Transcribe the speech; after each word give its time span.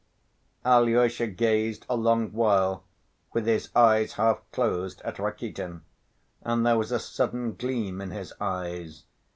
Alyosha 0.65 1.27
gazed 1.27 1.85
a 1.87 1.95
long 1.95 2.31
while 2.31 2.83
with 3.33 3.45
his 3.45 3.69
eyes 3.75 4.13
half 4.13 4.39
closed 4.51 4.99
at 5.03 5.19
Rakitin, 5.19 5.81
and 6.41 6.65
there 6.65 6.79
was 6.79 6.91
a 6.91 6.97
sudden 6.97 7.53
gleam 7.53 8.01
in 8.01 8.09
his 8.09 8.33
eyes 8.41 9.03